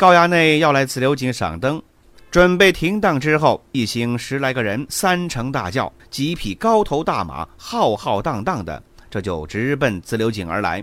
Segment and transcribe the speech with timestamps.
[0.00, 1.82] 高衙内要来自流井赏灯，
[2.30, 10.82] 准备停当之后，一行十来个人，三乘大轿，几匹高头大马，浩浩荡荡的，这就直奔自流井而来。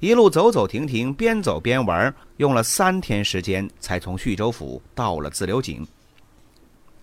[0.00, 5.86] 一路走走停停，边走边玩，用了三天时间，才从叙州府到了自流井。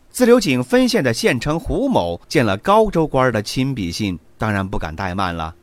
[0.10, 5.56] 自流井分县的县丞胡某见了高州官的亲笔信，当然不敢怠慢了。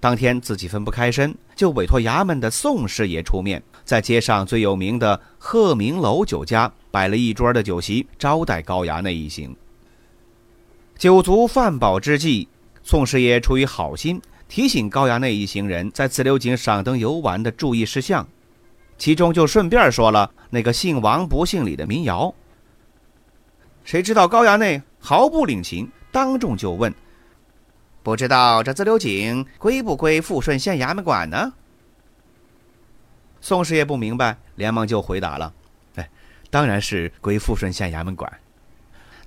[0.00, 3.62] 当天自己分不开身，就委托衙门的宋师爷出面。
[3.84, 9.56] 在街上最有名的鹤鸣楼酒家摆了一桌的酒席，招待高衙内一行。
[10.96, 12.48] 酒足饭饱之际，
[12.82, 18.28] 宋师爷出于好心，提醒高衙内一行人在自流井赏灯游玩的注意事项，
[18.98, 22.32] 其中就顺便说了那个姓王不姓李的民谣。
[23.84, 26.94] 谁知道高衙内毫不领情，当众就问
[28.08, 31.52] ：“不知道这自流井归不归富顺县衙门管呢？”
[33.42, 35.52] 宋师爷不明白，连忙就回答了
[35.96, 36.08] ：“哎，
[36.48, 38.32] 当然是归富顺县衙门管。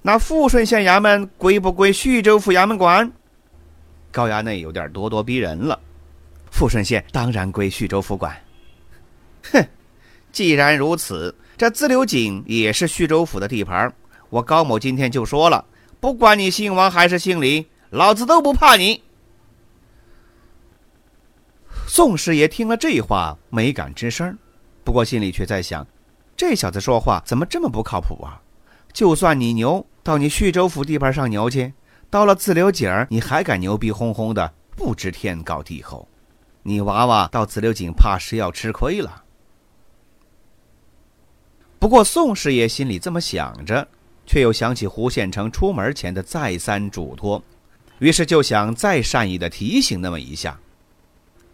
[0.01, 3.11] 那富顺县衙门归不归徐州府衙门管？”
[4.11, 5.79] 高衙内有点咄咄逼人了
[6.49, 8.35] ：“富顺县当然归徐州府管。”
[9.53, 9.63] 哼，
[10.31, 13.93] 既然如此，这自流井也是徐州府的地盘。
[14.31, 15.63] 我高某今天就说了，
[15.99, 19.03] 不管你姓王还是姓李，老子都不怕你。
[21.87, 24.37] 宋师爷听了这话，没敢吱声，
[24.85, 25.85] 不过心里却在想：
[26.37, 28.41] 这小子说话怎么这么不靠谱啊？
[28.93, 31.73] 就算你牛，到你徐州府地盘上牛去，
[32.09, 36.07] 到了自流井，你还敢牛逼哄哄的，不知天高地厚。
[36.63, 39.25] 你娃娃到自流井，怕是要吃亏了。
[41.77, 43.85] 不过宋师爷心里这么想着，
[44.25, 47.43] 却又想起胡县城出门前的再三嘱托，
[48.01, 50.59] 于是就想再善意的提醒那么一下。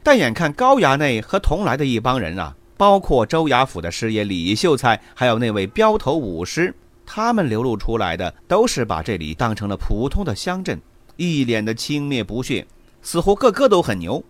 [0.02, 6.74] 但眼看高衙内和同来的一帮人啊，包括州衙府的师爷李秀才，还有那位镖头武师，
[7.06, 10.80] 他们流露出来的都是把这里当成了普通的乡镇，
[11.18, 12.66] 一脸的轻蔑不屑，
[13.02, 14.24] 似乎个个都很牛。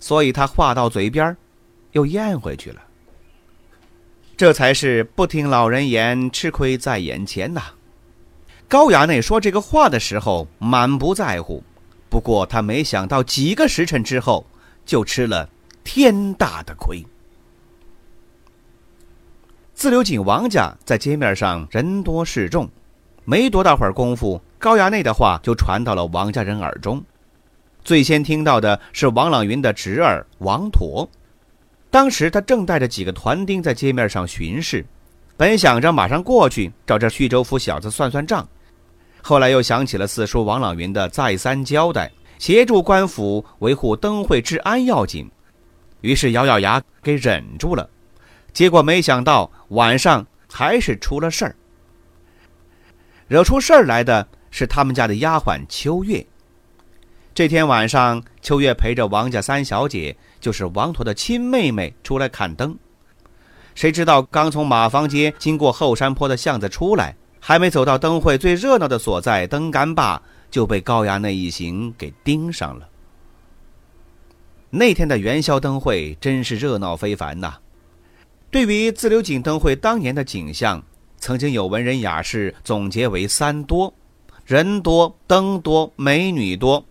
[0.00, 1.36] 所以他话到嘴边，
[1.92, 2.80] 又咽回去了。
[4.34, 7.60] 这才是不听老人言，吃亏在眼前呐。
[8.68, 11.62] 高衙内说这个话的时候满不在乎，
[12.08, 14.46] 不过他没想到几个时辰之后。
[14.88, 15.46] 就吃了
[15.84, 17.04] 天大的亏。
[19.74, 22.66] 自流井王家在街面上人多势众，
[23.26, 27.04] 没多大会儿功夫，高衙内的话就传到了王家人耳中。
[27.84, 31.06] 最先听到的是王朗云的侄儿王妥，
[31.90, 34.82] 当时他正带着几个团丁在街面上巡视，
[35.36, 38.48] 本想着马上过去找这徐州府小子算算账，
[39.28, 42.10] 后来又想起了四叔王朗云的再三交代。
[42.38, 45.30] 协助官府维护灯会治安要紧，
[46.00, 47.86] 于是咬咬牙给忍住了。
[48.54, 51.54] 结果没想到晚上还是出了事儿。
[53.26, 56.24] 惹出事儿来的是他们家的丫鬟秋月。
[57.34, 62.74] 这天晚上，秋月陪着王家三小姐，就是王陀的亲妹妹，出来看灯。
[63.74, 67.14] 谁知道刚从马房街经过后山坡的巷子出来，
[67.48, 70.20] 还没走到灯会最热闹的所在灯杆坝。
[70.50, 72.88] 就被高衙内一行给盯上了。
[74.70, 77.54] 那天的元宵灯会真是热闹非凡呐！
[78.50, 80.82] 对于自流井灯会当年的景象，
[81.18, 83.92] 曾经有文人雅士总结为三多：
[84.46, 86.84] 人多、灯多、美女多。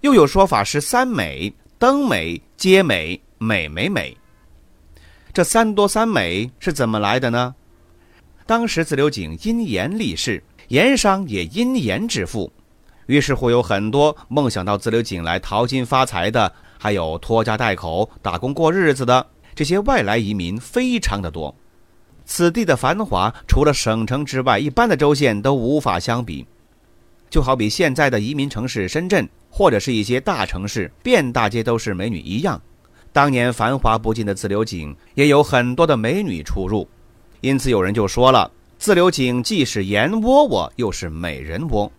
[0.00, 4.16] 又有说法是三美：灯美、街美、美美美。
[5.32, 7.54] 这三多三美是怎么来的呢？
[8.50, 10.42] 当时自流井因盐立市。
[10.70, 12.52] 盐商也因盐致富，
[13.06, 19.24] 于是乎有很多梦想到自流井来淘金发财的，还有拖家带口打工过日子的
[19.54, 21.54] 这些外来移民非常的多。
[22.24, 26.44] 此地的繁华，除了省城之外，一般的州县都无法相比。
[27.30, 32.60] 就好比现在的移民城市深圳，或者是一些大城市，遍大街都是美女一样。
[33.12, 36.88] 当年繁华不尽的自流井，也有很多的美女出入。
[37.40, 38.50] 因此有人就说了。
[38.78, 41.92] 自流井既是盐窝窝，又是美人窝。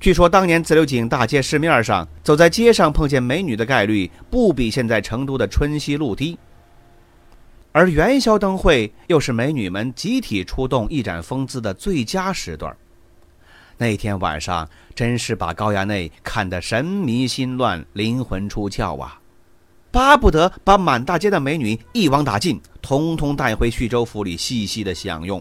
[0.00, 6.38] 据说当年自流井大街市面上，走在街上碰见美女的概率，不比现在成都的春熙路低。
[7.70, 12.74] 而元宵灯会又是美女们集体出动、一展风姿的最佳时段。
[13.78, 19.20] 那天晚上真是把高衙内看得神迷心乱、灵魂出窍啊！
[19.92, 25.40] 巴不得把满大街的美女一网打尽，通通带回徐州府里细细的享用。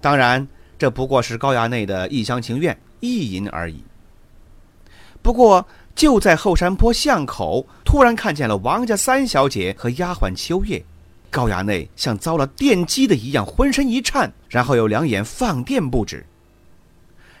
[0.00, 0.46] 当然，
[0.76, 3.84] 这不过是高衙内的一厢情愿、意淫而已。
[5.22, 5.64] 不过，
[5.94, 10.84] 就在后山坡巷口，突然看见了王家三小姐和丫鬟秋月。
[11.30, 16.26] 高衙内像遭了电击的一样，浑身一颤，然后有两眼放电不止。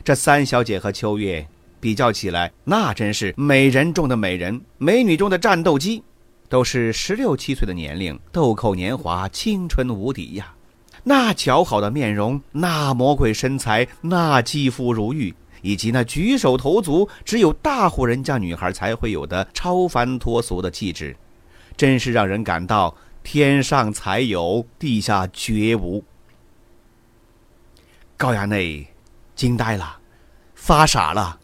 [0.04, 1.46] 这三小姐和秋月
[1.82, 6.00] 比较起来，那真是美人中的美人，美女中的战斗机，
[6.48, 10.54] 都是十六七岁的年龄，豆蔻年华，青春无敌呀！
[11.02, 21.16] 那姣好的面容，那魔鬼身材，那肌肤如玉，以及那举手投足只有大户人家女孩才会有的超凡脱俗的气质，
[21.76, 22.96] 真是让人感到。
[23.24, 26.04] 天上才有，地下绝无。
[28.16, 28.86] 高衙内
[29.34, 29.98] 惊呆了，
[30.54, 31.38] 发傻了，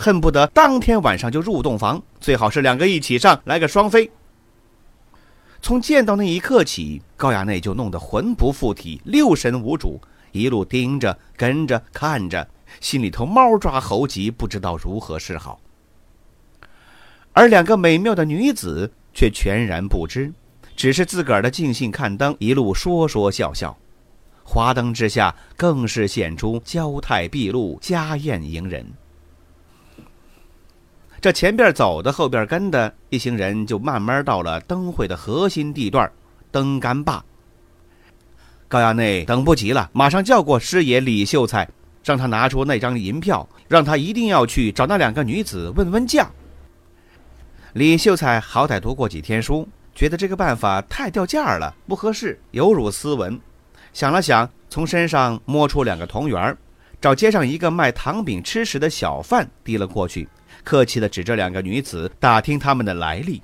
[0.00, 4.10] 恨不得当天晚上就入洞房，最好是两个一起上来个双飞。
[5.60, 10.00] 从见到那一刻起，高衙内就弄得魂不附体，六神无主，
[10.32, 12.48] 一路盯着、跟着、看着，
[12.80, 15.60] 心里头猫抓猴急，不知道如何是好。
[17.34, 20.32] 而两个美妙的女子却全然不知。
[20.74, 23.76] 只是自个儿的尽兴看灯，一路说说笑笑，
[24.44, 28.90] 华灯之下更是显出娇态毕露，家宴迎人。
[31.20, 36.10] 这前边走的，后边跟的一行人就慢慢到了灯会的核心地段——
[36.50, 37.22] 灯杆坝。
[38.68, 41.68] 高衙内等不及了，马上叫过师爷李秀才，
[42.02, 46.30] 让他拿出那张银票，让他一定要去找那两个女子问问价。
[47.74, 49.68] 李秀才好歹读过几天书。
[49.92, 53.38] 觉得这个办法太掉价了，不合适，有辱斯文。
[53.92, 56.56] 想了想，从身上摸出两个铜元，
[57.00, 60.26] 找街上一个卖糖饼吃食的小贩递了过去，
[60.70, 63.42] 客气地指着两个女子，打听他们的来历。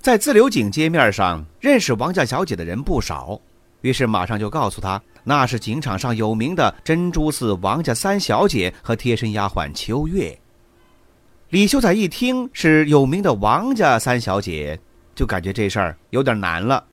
[0.00, 3.40] 在自流井街面上认识王家小姐的人不少，
[3.80, 10.38] 于是马上就告诉他，那是井场上有名的珍珠寺王家三小姐和贴身丫鬟秋月。
[11.48, 14.78] 李秀才一听是有名的王家三小姐。
[15.16, 16.84] 就感觉这事儿有点难了。